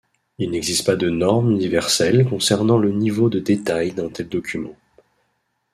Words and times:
Il 0.39 0.49
n’existe 0.49 0.87
pas 0.87 0.95
de 0.95 1.11
norme 1.11 1.51
universelle 1.51 2.25
concernant 2.27 2.79
le 2.79 2.89
niveau 2.91 3.29
de 3.29 3.37
détail 3.37 3.91
d'un 3.91 4.09
tel 4.09 4.27
document. 4.29 4.75